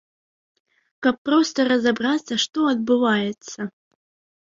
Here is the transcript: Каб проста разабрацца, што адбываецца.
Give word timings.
Каб 1.09 1.15
проста 1.29 1.59
разабрацца, 1.73 2.33
што 2.47 2.59
адбываецца. 2.75 3.73